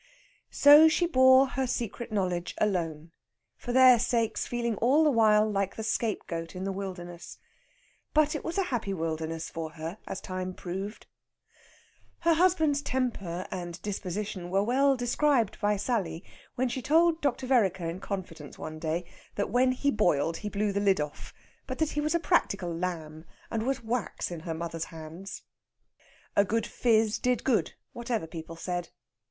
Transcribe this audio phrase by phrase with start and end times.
[0.49, 3.11] So she bore her secret knowledge alone,
[3.55, 7.37] for their sakes feeling all the while like the scapegoat in the wilderness.
[8.11, 11.05] But it was a happy wilderness for her, as time proved.
[12.21, 16.23] Her husband's temper and disposition were well described by Sally,
[16.55, 17.45] when she told Dr.
[17.45, 19.05] Vereker in confidence one day
[19.35, 21.31] that when he boiled he blew the lid off,
[21.67, 25.43] but that he was a practical lamb, and was wax in her mother's hands.
[26.35, 28.89] A good fizz did good, whatever people said.